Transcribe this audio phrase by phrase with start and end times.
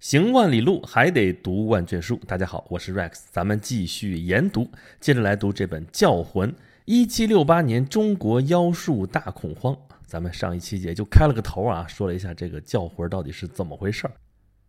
[0.00, 2.18] 行万里路，还得读万卷书。
[2.26, 4.66] 大家好，我是 Rex，咱们继续研读，
[4.98, 6.50] 接着来读这本《教魂》。
[6.86, 9.76] 一七六八年，中国妖术大恐慌。
[10.06, 14.12] 咱们上一期节就开了个头啊，说了一下这个教魂到底是怎么回事儿。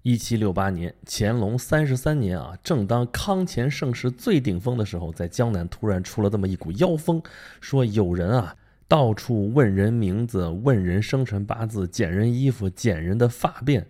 [0.01, 7.23] 一七六八年，乾隆三十三年啊，正当康乾盛世最顶峰的时候，在江南突然出了这么一股妖风，
[7.61, 8.53] 说有人啊
[8.85, 13.85] 到处问人名字、问人生辰八字、捡人衣服、捡人的发辫，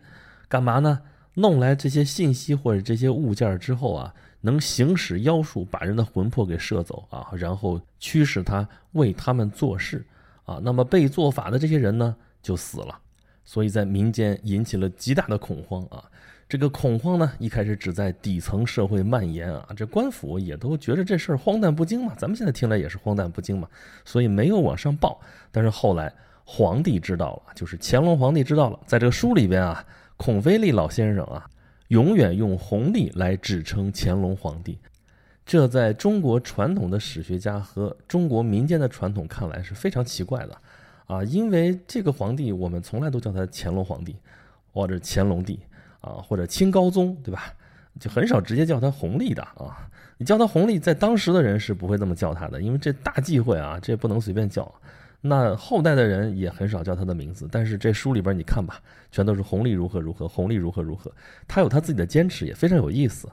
[0.47, 0.99] 干嘛呢？
[1.33, 10.05] 弄来这些信息或者这些物件之后啊，能行使妖术，把人的魂魄给摄走啊，然后驱使他为他们做事
[10.43, 10.59] 啊。
[10.61, 12.99] 那么被做法的这些人呢，就死了。
[13.45, 16.03] 所以在民间引起了极大的恐慌啊。
[16.49, 22.13] 这个恐慌呢，一开始只在底层社会蔓延啊，这官府也都觉得这事儿荒诞不经嘛。
[22.17, 23.69] 咱们现在听来也是荒诞不经嘛，
[24.03, 25.17] 所以没有往上报。
[25.49, 26.13] 但是后来
[26.43, 29.85] 皇帝知道了，就是乾隆皇帝知道了，在这个书里边啊。
[30.21, 31.49] 孔飞利老先生啊，
[31.87, 34.77] 永远用弘历来指称乾隆皇帝，
[35.43, 40.55] 这在中国传统的史学家和中国民间的传统看来是非常奇怪的
[41.07, 44.15] 啊，因为这个皇帝我们从来都叫他乾隆皇帝，
[44.71, 45.59] 或者乾隆帝
[46.01, 47.51] 啊，或者清高宗，对吧？
[47.99, 49.89] 就很少直接叫他弘历的啊。
[50.19, 54.71] 你叫他弘历，在当时的人是不会这么叫他的，因为这大忌讳啊，这不能随便叫。
[55.21, 61.11] 那后代的人也很少叫他的名字，但是这书里边你看吧，全都是弘历如何如何，弘历如何如何。
[61.47, 63.29] 他有他自己的坚持，也非常有意思。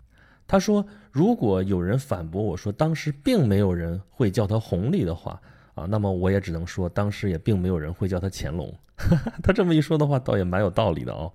[0.46, 5.40] 他说，如果有人反驳我说当时并没有人会叫他弘历的话
[5.74, 8.74] 啊，那么我也只能说当时也并没有人会叫他乾隆。
[9.42, 11.32] 他这么一说的话，倒也蛮有道理的哦。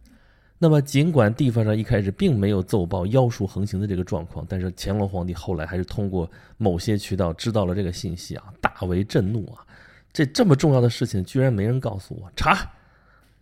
[0.59, 9.65] 那么尽管地方上一开始并没有奏报妖术横行的这个状况，但是乾隆皇帝后来还是通过某些渠道知道了这个信息啊，大为震怒啊。
[10.13, 12.53] 这这么重要的事情，居然没人告诉我查，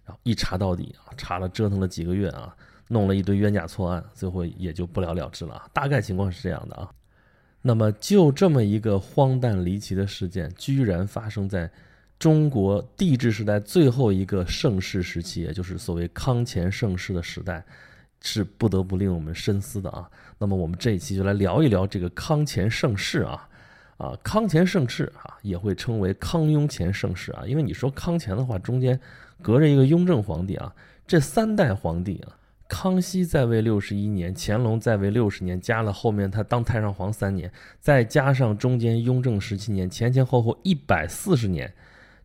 [0.05, 2.55] 然后一查到底啊，查了折腾了几个月啊，
[2.87, 5.69] 弄了一堆冤假错案，最后也就不了了之了。
[5.73, 6.89] 大概情况是这样的啊。
[7.61, 11.69] 那么就这么一个荒诞离奇的事件，居然发生在
[12.17, 17.63] 中国帝制时代最后一个盛世时期，也就是所谓康乾盛世的时代，
[18.21, 20.09] 是不得不令我们深思的啊。
[20.39, 23.47] 那么我们这一期就来聊一聊这个康乾盛世啊。
[24.01, 28.99] 啊，康乾盛世啊，也会称为康雍乾盛世啊，因为你说康乾的话，中间
[29.43, 30.73] 隔着一个雍正皇帝啊，
[31.05, 32.33] 这三代皇帝啊，
[32.67, 41.71] 康熙在位六十一年，乾隆在位六十年，加了后面他当太上皇三年，再加上中间雍正十七年，前前后后一百四十年，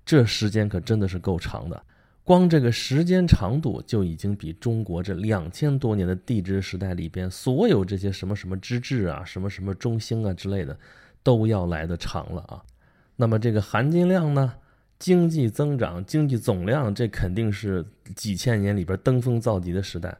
[0.06, 1.82] 这时间可真的是够长的。
[2.24, 10.76] 光这个时间长度就已经比中国这两千多年的帝制时代里边所有这些什么什么之治啊，什么什么中兴啊之类的。
[11.26, 12.62] 都要来的长了啊，
[13.16, 14.54] 那么这个含金量呢？
[15.00, 20.16] 经济增长、经济总量，这肯定是几千年里边登峰造极的时代。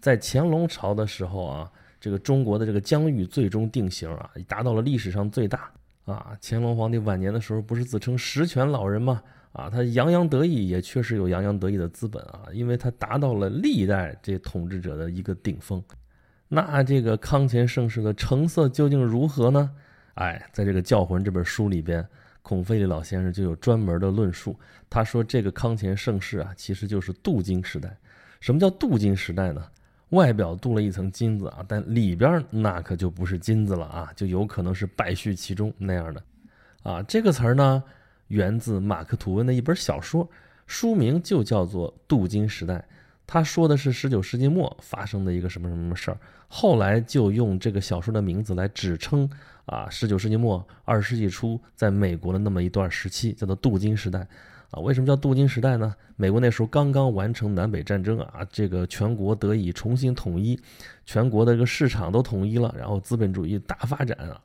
[0.00, 5.70] 在乾隆朝的时候啊，这个中国的这个疆域最终定型啊，达到了历史上最大
[6.04, 6.36] 啊。
[6.42, 9.22] 乾隆皇帝晚年的时候不是自称十全老人吗？
[9.52, 15.82] 啊，他洋洋得意，也确实有洋洋得意的资本啊，因为他达到了历代这统治者的一个顶峰。
[16.48, 19.70] 那这个康乾盛世的成色究竟如何呢？
[20.14, 22.06] 哎，在这个《教魂》这本书里边，
[22.42, 24.58] 孔飞利老先生就有专门的论述。
[24.88, 27.96] 他说，这个康乾盛世啊，其实就是镀金时代。
[28.40, 29.64] 什么叫镀金时代呢？
[30.10, 36.22] 外表镀了一层金子啊，但里边那可就不是金子了啊，就有可能是败絮其中那样的。
[36.82, 37.82] 啊，这个词儿呢，
[38.28, 40.28] 源自马克吐温的一本小说，
[40.66, 42.74] 书名就叫做《镀金时代》。
[43.32, 46.18] 他说的是十九世纪末发生的一个什么什么事儿，
[46.48, 49.30] 后来就用这个小说的名字来指称
[49.66, 54.26] 啊，十九世纪末二十世纪初在美国的那么一段时期，叫做镀金时代，
[54.72, 55.94] 啊，为什么叫镀金时代呢？
[56.16, 60.60] 美国那时候刚刚完成南北战争啊，这个全国得以重新统一，
[61.06, 64.42] 全国的这个市场都统一了，然后资本主义大发展啊。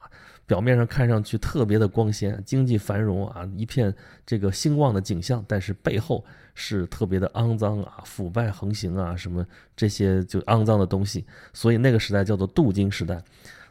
[0.47, 3.94] 表面上看上去特别的光鲜，经济繁荣啊，一片
[4.25, 6.23] 这个兴旺的景象，但是背后
[6.53, 9.45] 是特别的肮脏啊，腐败横行啊，什么
[9.75, 11.25] 这些就肮脏的东西。
[11.51, 13.21] 所以那个时代叫做镀金时代。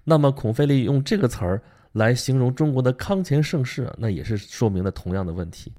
[0.03, 1.63] 那么孔飞利用这个词儿
[1.93, 5.73] 来形容中国的康乾盛世，那也是说明了同样的问题。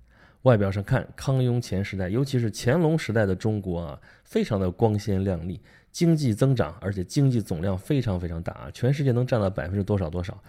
[0.44, 5.60] 外表上看，康雍乾时代，尤其是乾隆时代的中国啊，非常的光鲜亮丽，
[5.92, 10.40] 经济增长，而且经济总量非常非常大啊，全世界能占到百分之多少多少。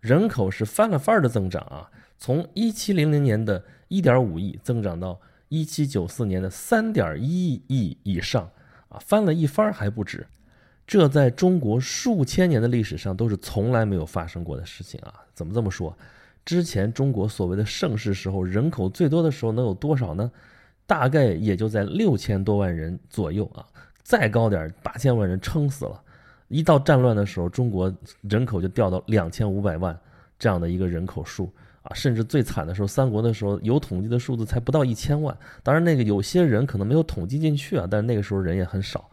[0.00, 8.50] 人口是翻了番儿的增长啊，从一七零零年的一点五亿增长到一七九四年的三点一亿以上
[8.88, 10.26] 啊，翻了一番还不止。
[10.86, 15.14] 这在中国数千年的历史上都是从来没有发生过的事情啊！
[15.32, 15.96] 怎么这么说？
[16.44, 20.28] 之前中国所谓的盛世时候，人口最多的时候能有多少呢？
[20.86, 23.64] 大概也就在六千多万人左右啊。
[24.02, 26.02] 再高点八千万人撑死了。
[26.50, 27.92] 一到战乱的时候，中国
[28.22, 29.98] 人口就掉到两千五百万
[30.36, 31.50] 这样的一个人口数
[31.82, 35.34] 啊，甚至最惨的时候，三国的时候有统计的数字才不到一千万。
[35.62, 39.08] 当然，那个有些人可能没有统计进去啊，但是那个时候人也很少。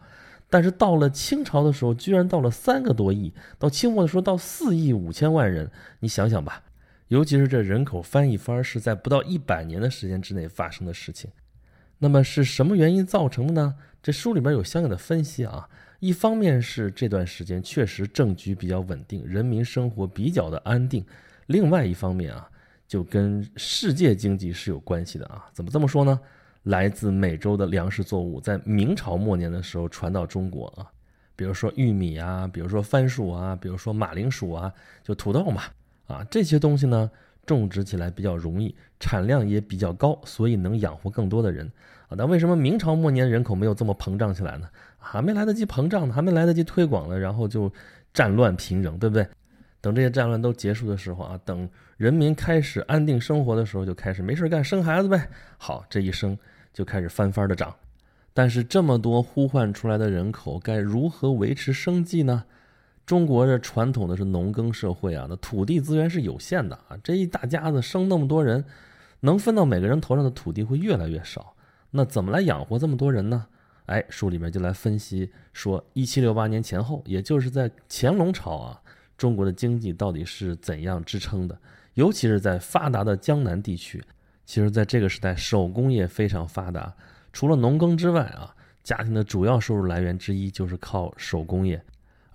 [0.50, 5.70] 但是到了清朝的时候，居然到了三个多亿，到清末的时候到四亿五千万人。
[6.00, 6.62] 你想想吧，
[7.06, 11.30] 尤其是这人口翻一番是在不到一百年的时间之内发生的事情。
[11.98, 13.74] 那么是什么原因造成的呢？
[14.02, 15.68] 这书里边有相应的分析啊。
[16.00, 21.02] 一方面是这段时间确实政局比较稳定，人民生活比较的安定；
[21.46, 22.48] 另外一方面啊，
[22.86, 25.50] 就跟世界经济是有关系的啊。
[25.52, 26.20] 怎么这么说呢？
[26.64, 30.86] 来自美洲的粮食作物在明朝末年的时候传到中国啊，
[31.34, 34.72] 比如说玉米啊，比如说番薯啊，比如说马铃薯啊，
[35.02, 35.62] 就土豆嘛
[36.06, 37.10] 啊，这些东西呢
[37.56, 41.70] 种植起来比较容易，产量也比较高，所以能养活更多的人
[42.08, 42.16] 啊。
[42.16, 44.68] 那为什么明朝末年人口没有这么膨胀起来呢？
[44.98, 47.72] 还没来得及膨胀呢，还没来得及推广呢，然后就
[48.12, 49.26] 战乱频仍，对不对？
[49.80, 55.28] 等这些战乱都结束的时候啊，等人民开始安定生活的时候，就开始没事干生孩子呗。
[55.56, 56.36] 好，这一生
[56.72, 57.74] 就开始翻番的长。
[58.34, 62.44] 但是这么多呼唤出来的人口，该如何维持生计呢？
[63.08, 68.62] 中国这传统的是农耕社会啊，那土地资源是有限的啊，这一大家子生那么多人，
[69.20, 71.56] 能分到每个人头上的土地会越来越少。
[71.92, 73.46] 那怎么来养活这么多人呢？
[73.86, 78.82] 哎，书里面就来分析说，一七六八年前后，也就是在乾隆朝啊，
[79.16, 81.58] 中国的经济到底是怎样支撑的？
[81.94, 84.04] 尤其是在发达的江南地区，
[84.44, 86.94] 其实在这个时代，手工业非常发达，
[87.32, 91.82] 除了农耕之外啊，家庭的主要收入来源之一就是靠手工业。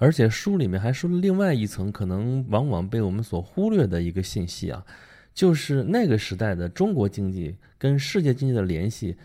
[0.03, 4.85] 而且书里面还说了另外一层可能往往被我们所忽略的一个信息啊，
[5.33, 9.15] 就是那个时代的中国经济跟世界经济的联系。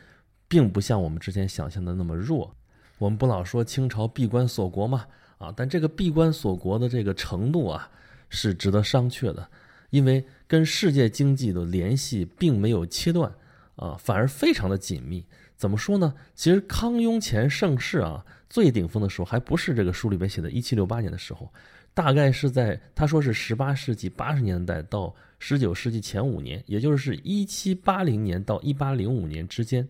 [0.50, 2.56] 并不像我们之前想象的那么弱。
[2.96, 5.04] 我们不老说清朝闭关锁国吗？
[5.36, 7.90] 啊，但这个闭关锁国的这个程度啊，
[8.31, 9.46] 是值得商榷的，
[9.90, 13.31] 因为跟世界经济的联系并没有切断
[13.78, 15.25] 啊，反而非常的紧密。
[15.56, 16.14] 怎么说呢？
[16.34, 21.52] 其实康雍乾盛世啊，最顶峰的时候还不是这个书里边写的1768年的时候，
[21.94, 29.88] 大概是在他说是18世纪80年代到19世纪前五年，也就是1780年到1805年之间。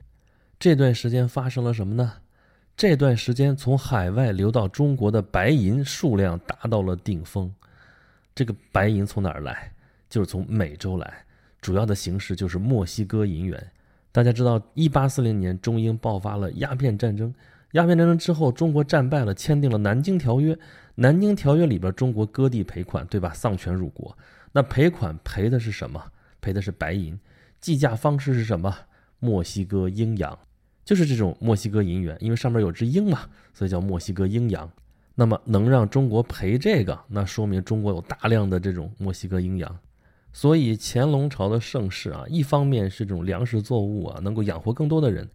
[0.59, 2.15] 这段时间发生了什么呢？
[2.77, 7.53] 这段时间从海外流到中国的白银数量达到了顶峰。
[8.35, 9.73] 这个白银从哪儿来？
[10.09, 11.25] 就是从美洲来，
[11.61, 13.71] 主要的形式就是墨西哥银元。
[14.11, 17.33] 大家知道，一八四零年中英爆发了鸦片战争。
[17.73, 20.55] 鸦片战争之后，中国战败了，签订了《南京条约》。
[20.95, 23.33] 《南京条约》里边，中国割地赔款，对吧？
[23.35, 24.17] 丧权辱国。
[24.53, 26.03] 那赔款赔的是什么？
[26.41, 27.19] 赔的是白银。
[27.61, 28.75] 计价方式是什么？
[29.19, 30.37] 墨西哥鹰洋。
[30.85, 34.69] 就是这种墨西哥银元，因为上面有只鹰嘛，所以叫墨西哥鹰洋。
[35.15, 39.79] 那么能让中国赔这个，那说明中国有大量的这种墨西哥鹰洋。
[40.33, 45.29] 所以乾隆朝的盛世啊，一方面是这种粮食作物啊能够养活更多的人，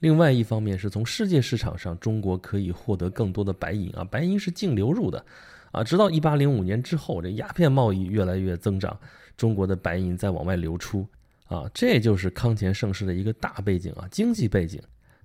[0.00, 5.24] 另外一方面是从世界市场上中国可以获得更多的白银啊，白银是净流入的
[5.72, 5.82] 啊。
[5.84, 8.98] 直到一八零五年之后，这鸦片贸易越来越增长，
[9.36, 11.06] 中国的白银在往外流出
[11.46, 14.80] 啊，这就是康乾盛世的一个大背景啊，经济背景。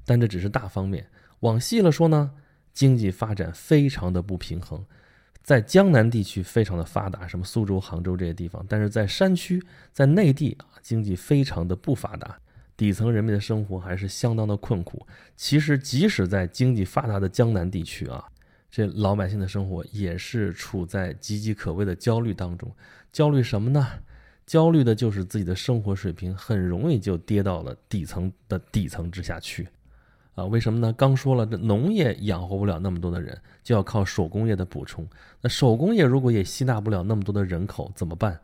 [0.05, 1.05] 但这只是大方面，
[1.39, 2.31] 往细了说呢，
[2.73, 4.85] 经济发展非常的不平衡，
[5.45, 12.35] 在江南地区非常的发达，什么苏州、杭州这些地方，但是在山区、在内地啊，经济非常的不发达，
[12.75, 15.05] 底层人民的生活还是相当的困苦。
[15.35, 18.25] 其实，即使在经济发达的江南地区啊，
[18.71, 22.75] 这老百姓的生活也是处在岌岌可危的焦虑当中。
[23.11, 23.87] 焦虑什么呢？
[24.47, 29.67] 焦虑的就是自己的生活水平很容易就跌到了底层的底层之下去。
[30.35, 30.93] 啊，为什么呢？
[30.93, 35.07] 刚说了，这农业养活不了那么多的人，就要靠手工业的补充。
[35.41, 38.39] 那手工业如果也吸纳不了那么多的人口，怎么办？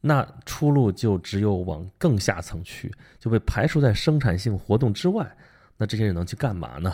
[0.00, 5.36] 那出路就只有往更下层去，就被排除在生产性活动之外。
[5.76, 6.92] 那这些人能去干嘛呢？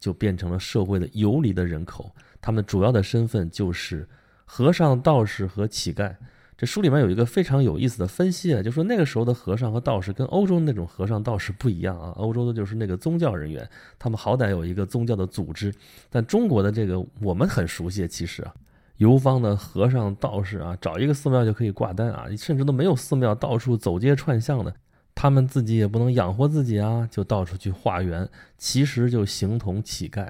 [0.00, 4.08] 就变成了社会的游离的人口，他们主要的身份就是
[4.44, 6.14] 和尚、道士和乞丐。
[6.56, 13.68] 这书里面有一个非常有意思的分析啊，就说那个时候的和尚和道士跟欧洲那种和尚道士不一样啊，欧洲的就是那个宗教人员，
[13.98, 15.74] 他们好歹有一个宗教的组织，
[16.08, 18.54] 但中国的这个我们很熟悉，其实啊，
[18.98, 24.72] 游方的和尚道士啊，找一个寺庙就可以挂单啊，甚至都没有寺庙，到处走街串巷的，
[25.16, 30.28] 他们自己也不能养活自己啊，就到处去化缘，其实就形同乞丐，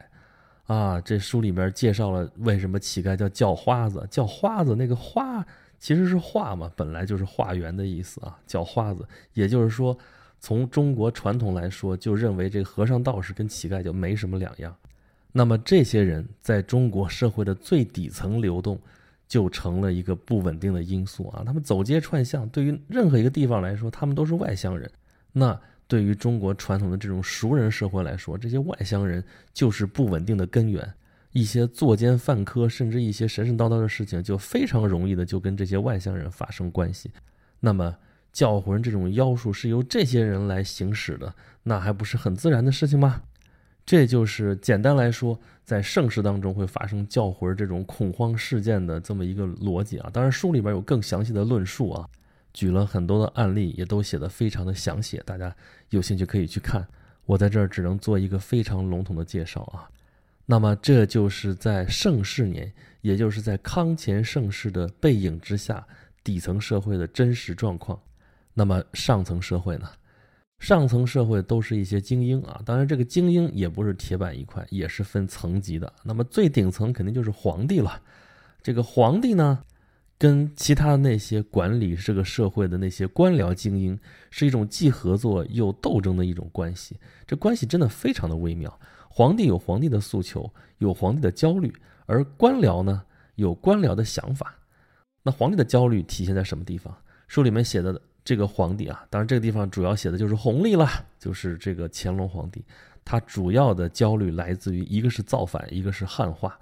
[0.65, 5.45] 啊，这书里面介绍了为什么乞丐叫叫花子，叫花子那个花。
[5.83, 9.05] 其实是化嘛，本来就是化缘的意思啊，叫花子。
[9.35, 9.99] 也就是说，
[10.39, 14.73] 从中国传统来说，就认为这个和尚道士跟乞丐就没什么两样。
[15.33, 18.79] 那么这些人在中国社会的最底层流动，
[19.27, 21.43] 就成了一个不稳定的因素啊。
[21.45, 24.89] 他们走街串巷，对于任何一个地方来说，他们都是外乡人。
[25.33, 30.95] 那对于中国传统的这种熟人社会来说，这些外乡人就是不稳定的根源。
[31.33, 37.11] 一些作奸犯科，甚至一些神神叨叨的事情，就非常容易的就跟这些外乡人发生关系。
[37.61, 37.97] 那么
[38.33, 43.23] 教魂这种妖术是由这些人来行使的，那还不是很自然的事情吗？
[43.85, 50.09] 这就是简单来说，在盛世当中会发生教魂这种恐慌事件的这么一个逻辑啊。
[50.13, 52.09] 当然，书里边有更详细的论述啊，
[52.53, 55.55] 举了很多的案例，也都写的非常的详细，大家
[55.91, 56.87] 有兴趣可以去看。
[57.27, 59.91] 我在这儿只能做一个非常笼统的介绍啊。
[60.45, 62.71] 那么，这就是在盛世年，
[63.01, 65.87] 也就是在康乾盛世的背影之下，
[66.25, 67.99] 底层社会的真实状况。
[68.53, 69.89] 那么，上层社会呢？
[70.59, 75.93] 上层社会都是一些精英啊，当然，这个精英也不是铁板一块，也是分层级的。
[76.05, 78.01] 那么，最顶层肯定就是皇帝了。
[78.63, 79.61] 这个皇帝呢，
[80.19, 83.99] 跟其他那些管理这个社会的那些官僚精英，
[84.31, 86.97] 是一种既合作又斗争的一种关系。
[87.27, 88.79] 这关系真的非常的微妙。
[89.15, 91.71] 皇帝有皇帝的诉求，有皇帝的焦虑，
[92.07, 93.03] 而官僚呢
[93.35, 94.55] 有官僚的想法。
[95.23, 96.97] 那皇帝的焦虑体现在什么地方？
[97.29, 100.89] 书里面写的这个皇帝啊，当然这个地方主要写的就是弘历了，
[101.19, 102.65] 就是这个乾隆皇帝。
[103.05, 106.59] 他主要的焦虑来自于一个是造反，一个是汉化。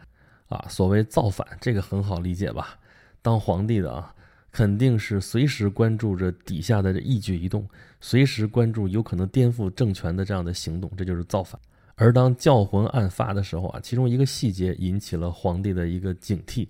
[0.49, 2.76] 啊，所谓造反，这个很好理解吧？
[3.23, 4.12] 当皇帝的啊，
[4.50, 7.64] 肯定是随时关注着底下的这一举一动，
[8.00, 11.61] 随时关注有可能颠覆政权的这样的行动，这就是造反。
[12.00, 16.66] 而当教魂案发的时候啊，其中一个细节引起了皇帝的一个警惕，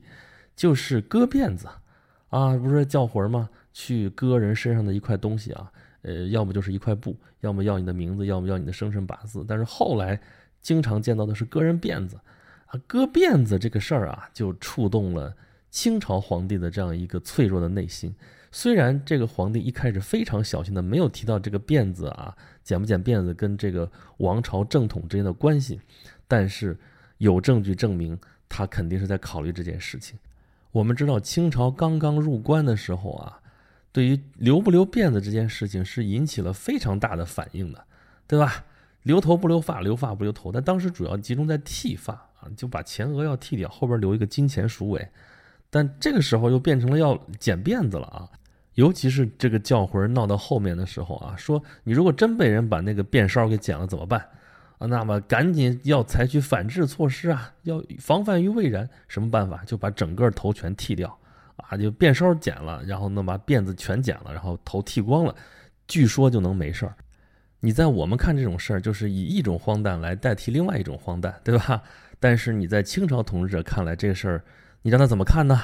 [0.56, 1.68] 就是割辫子，
[2.30, 3.48] 啊，不是教魂吗？
[3.72, 5.70] 去割人身上的一块东西啊，
[6.02, 9.44] 呃，要么就是一块布，要么要你的名字，要么要你的生辰八字。
[9.46, 10.20] 但是后来
[10.60, 12.18] 经常见到的是割人辫子，
[12.66, 15.32] 啊，割辫子这个事儿啊，就触动了
[15.70, 18.12] 清朝皇帝的这样一个脆弱的内心。
[18.50, 25.80] 虽然这个皇帝一开始非常小心的没有提到这个辫子啊，剪不剪辫子跟这个王朝正统之间的关系，
[26.28, 26.78] 但是
[27.18, 30.18] 有证据证明他肯定是在考虑这件事情。
[30.72, 33.40] 我们知道清朝刚刚入关的时候啊，
[33.90, 37.84] 对于留不留辫子这件事情是引起了非常大的反应的，
[38.26, 38.64] 对吧？
[39.02, 45.08] 留头不留发，留发不留头，但当时主要集中在剃发啊，就把前额要剃掉，后边留一个金钱鼠尾，
[45.70, 48.28] 但这个时候又变成了要剪辫子了啊。
[48.74, 54.20] 尤其是这个教魂闹到后面的时候啊，说你如果真被人把那个辫梢给剪了怎么办
[54.78, 54.86] 啊？
[54.86, 58.88] 那么赶紧要采取反制措施啊，要防范于未然。
[59.08, 59.62] 什么办法？
[59.64, 61.14] 就把整个头全剃掉
[61.56, 65.34] 啊，就辫梢剪了，然后能把辫子全剪了，然后头剃光了，
[65.86, 66.94] 据说就能没事儿。
[67.58, 71.82] 你在我们看这种事儿，就是以一种荒诞来代替另外一种荒诞，对吧？
[72.18, 74.44] 但是你在清朝统治者看来，这事儿
[74.80, 75.60] 你让他怎么看呢？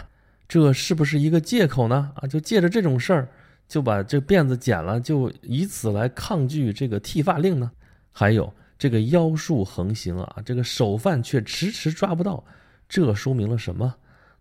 [0.49, 2.13] 这是不是一个借口呢？
[2.17, 3.29] 啊，就借着这种事儿，
[3.67, 7.71] 就把这辫子剪了，就以此来抗拒这个剃发令呢？
[8.13, 12.45] 还有这个妖术横行啊，这个首犯却迟迟抓不到，
[12.89, 13.95] 这说明了什么？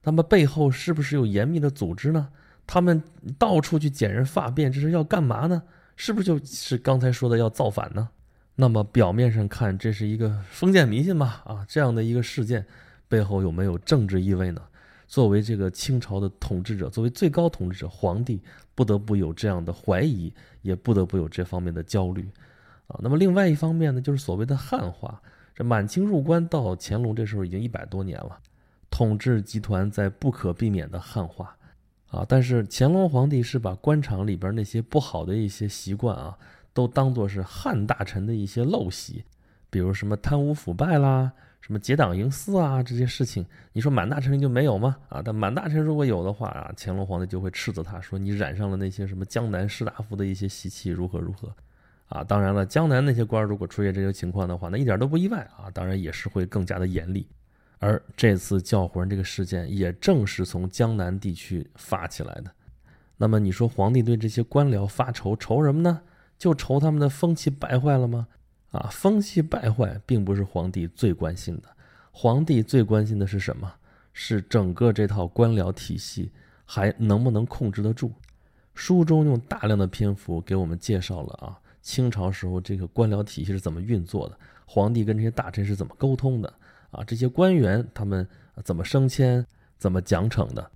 [0.03, 2.29] 那么背后是不是有严密的组织呢？
[2.67, 3.01] 他们
[3.37, 5.61] 到处去剪人发辫，这是要干嘛呢？
[5.95, 8.07] 是不是就是刚才说的要造反呢？
[8.55, 11.41] 那么表面上看，这是一个封建迷信吧？
[11.45, 12.65] 啊，这样的一个事件
[13.07, 14.61] 背后有没有政治意味呢？
[15.07, 18.41] 作为这个清朝的统治者，作为最高统治者，皇帝
[18.73, 22.27] 不得不有这样的怀疑，也不得不有这方面的焦虑，
[22.87, 25.21] 啊，那么另外一方面呢，就是所谓的汉化。
[25.53, 28.37] 这满清入关到乾隆这时候已经一百多年了，
[28.89, 31.55] 统治集团在不可避免的汉化，
[32.07, 36.37] 啊，但是乾隆皇帝是把官场里边那些不好的一些习惯啊，
[36.73, 39.23] 都当作是汉大臣的一些陋习，
[39.69, 41.31] 比如什么贪污腐败啦。
[41.65, 43.43] 什么结党营私啊，这些事情，
[43.73, 44.97] 你说满大臣就没有吗？
[45.09, 51.51] 啊，但满大臣如果有的话啊，乾隆皇帝就会斥责他说你染上了那些什么江南士大夫的一些习气，如何如何，
[52.07, 57.27] 啊，当然了，江南那些官如果出现这些情况的话，那一点都不意外啊，当然也是会更加的严厉。
[57.79, 62.51] 而这次教魂这个事件，也正是从江南地区发起来的。
[63.17, 65.99] 那么你说皇帝对这些官僚发愁，愁什么呢？
[66.37, 68.27] 就愁他们的风气败坏了吗？
[68.77, 71.63] 啊，风气败坏并不是皇帝最关心的，
[72.11, 73.71] 皇帝最关心的是什么？
[74.13, 76.31] 是整个这套官僚体系
[76.65, 78.11] 还能不能控制得住？
[78.73, 86.53] 书中用大量的篇幅给我们介绍了啊，清朝时候这个官僚体系是怎么运作的，皇帝跟这些大臣是怎么沟通的
[86.91, 87.03] 啊？
[87.03, 88.27] 这些官员他们
[88.63, 89.45] 怎么升迁、
[89.77, 90.71] 怎么奖惩的？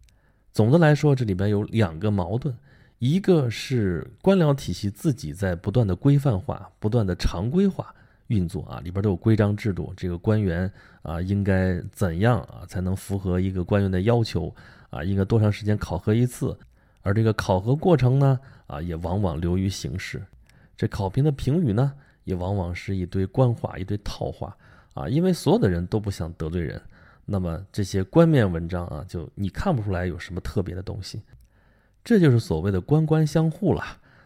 [0.51, 2.53] 总的来说，这里边有两个矛盾。
[2.99, 7.95] 一个是官僚体系自己在不断的规范化、不断的常规化，
[8.27, 10.69] 运作啊，里边都有规章制度，这个官员
[11.01, 14.53] 啊应该怎样啊才能符合一个官员的要求
[14.89, 15.01] 啊？
[15.01, 16.57] 应该多长时间考核一次？
[17.01, 18.37] 而这个考核过程呢
[18.67, 20.21] 啊也往往流于形式，
[20.75, 21.93] 这考评的评语呢
[22.25, 24.55] 也往往是一堆官话、一堆套话
[24.93, 26.79] 啊，因为所有的人都不想得罪人，
[27.25, 31.21] 那么这些官面文章啊就你看不出来有什么特别的东西，
[32.03, 33.83] 这就是所谓的官官相护了。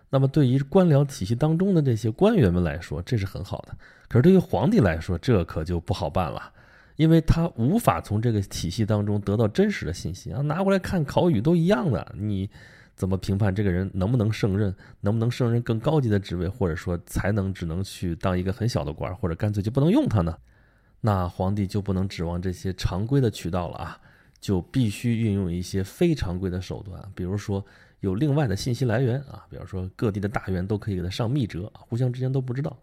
[0.10, 3.76] 那么对于官僚体系当中的这些官员们来说，这是很好的。
[4.08, 6.52] 可是对于皇帝来说，这可就不好办了，
[6.98, 12.48] 因为他无法从这个体系当中得到真实的信息啊，拿过来看考语都一样的，你
[12.96, 20.38] 怎么评判这个人能不能胜任，能不能胜任更高级的职位，或者说才能只能去当一个很小的官，或者干脆就不能用他呢？
[21.02, 24.00] 那皇帝就不能指望这些常规的渠道了啊，
[24.44, 27.66] 就必须运用一些非常规的手段，比如说。
[28.04, 32.78] 有另外的信息来源啊，比方说各地的大员都可以给他上密折啊，互相之间都不知道。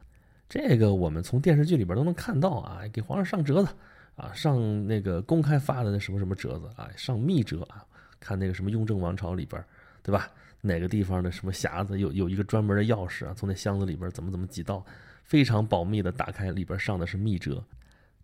[0.48, 3.68] 这个我们从电视剧里边都能看到啊，给皇上上折子
[4.16, 7.84] 啊，上那个公开发的那什么什么折子啊，上密折啊，
[8.18, 9.62] 看那个什么雍正王朝里边，
[10.02, 10.30] 对吧？
[10.62, 14.82] 哪个地方的什么匣子有有一个专门的钥匙啊，从那箱子里边怎么怎么几道，
[15.24, 17.62] 非常保密的打开，里边上的是密折。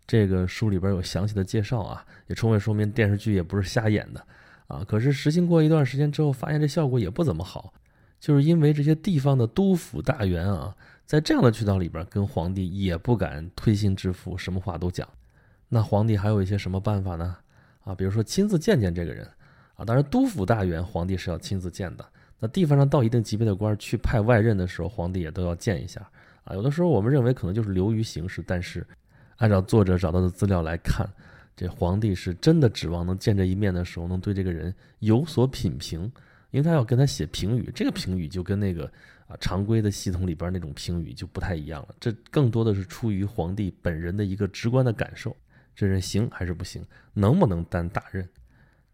[0.07, 4.25] 这个书里边有详细的介绍啊，也充分说明电视剧也不是瞎演的。
[4.67, 7.73] 啊，可是实行过一段时间之后，发现这效果也不怎么好，
[8.19, 15.07] 就是因为这些地方的督府大员啊，在这样的渠道里边跟皇帝也不敢推心置腹，什么话都讲。
[15.69, 17.37] 那皇帝还有一些什么办法呢？
[17.83, 19.25] 啊，比如说亲自见见这个人
[19.75, 19.85] 啊。
[19.85, 22.05] 当然，督府大员皇帝是要亲自见的。
[22.39, 26.05] 那地方上到一定级别的官去派外任的时候，皇帝也都要见一下
[26.43, 26.53] 啊。
[26.53, 28.85] 有的时候我们认为可能就是流于形式，但是
[29.37, 31.07] 按照作者找到的资料来看。
[31.55, 36.01] 这皇帝是真的指望能见这一面的时候，能对这个人有所品评，
[36.51, 38.85] 因为他要跟他写评语，这个评语就跟那个
[39.27, 41.95] 啊常规的系统里边那种评语就不太一样了。
[41.99, 45.35] 这更多的是出于皇帝本人的一个直观的感受，
[45.75, 48.29] 这人行还是不行，能不能担大任？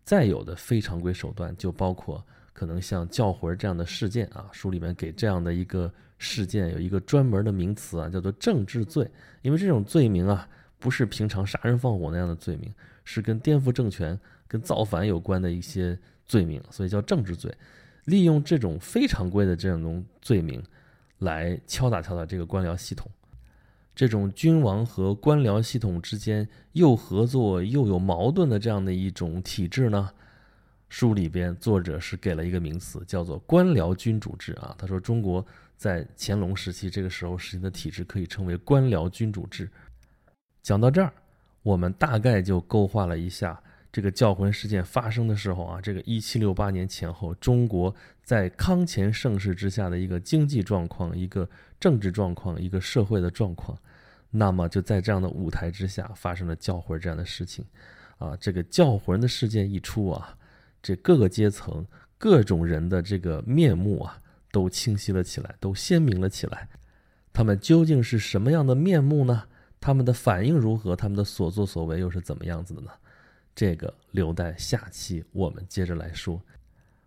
[0.06, 9.06] 再有的非常规手段就包括可能像教魂这样的事件啊，书里面给这样的一个事件有一个专门的名词啊，叫做政治罪，
[9.42, 10.48] 因为这种罪名啊。
[10.80, 12.70] 不是平常杀人放火那样的罪名，
[13.06, 17.50] 是跟颠覆政权、跟造反有关的一些罪名，所以叫政治罪。
[18.04, 20.62] 利用这种非常规的这种罪名，
[21.20, 23.10] 来敲打敲打这个官僚系统。
[23.96, 30.12] 这种君王和官僚系统之间又合作又有矛盾的这样的一种体制呢？
[30.90, 34.76] 书里边作者是给了一个名词，叫做官僚君主制啊。
[34.78, 35.46] 他说，中国
[35.84, 39.70] 在乾隆时期这个时候实行的体制可以称为官僚君主制。
[40.62, 41.12] 讲到这儿，
[41.62, 47.94] 我们大概就勾画了一下这个教魂事件发生的时候啊，这个一七六八年前后，中国
[48.24, 51.50] 在康乾盛世之下的一个经济状况、一个
[51.82, 53.78] 政治状况、一个社会的状况。
[54.32, 57.66] 那么就在这样的舞台之下，发生了教魂这样的事情，
[58.20, 60.34] 啊，这个教魂的事件一出啊，
[60.82, 61.86] 这各个阶层、
[62.18, 64.18] 各种人的这个面目啊，
[64.54, 66.70] 都清晰了起来，都鲜明了起来。
[67.34, 69.46] 他们究竟是什么样的面目呢？
[69.82, 70.96] 他们的反应如何？
[70.96, 72.92] 他们的所作所为又是怎么样子的呢？
[73.56, 76.40] 这个留待下期我们接着来说。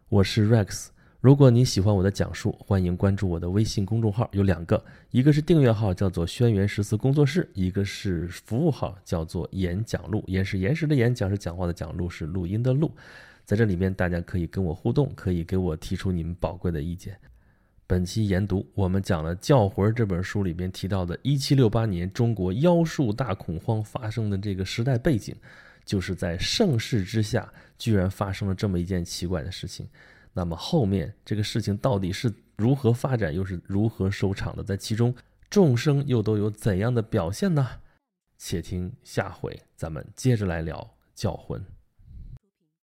[0.08, 0.88] 我是 Rex，
[1.20, 10.24] 如果你喜欢我的讲述，欢迎关注我的微信公众号，有两个，一个是订阅号，叫做轩辕十四工作室；一个是服务号，叫做演讲录。
[10.26, 12.90] 演是延时的演，讲是讲话的讲，录是录音的录。
[13.44, 17.16] 在这里面，大家可以跟我互动，可以给我提出你们宝贵的意见。
[17.88, 25.32] 本期研读，我们讲了《教魂》这本书里边提到的1768年中国妖术大恐慌发生的这个时代背景，
[25.84, 29.88] 就是在盛世之下，居然发生了这么一件奇怪的事情。
[30.32, 34.64] 那么后面这个事情到底是如何发展，又是如何收场的？
[34.64, 35.14] 在其中，
[35.48, 37.64] 众生又都有怎样的表现呢？
[38.36, 40.76] 且听下回咱们接着来聊
[41.14, 41.60] 《教魂》。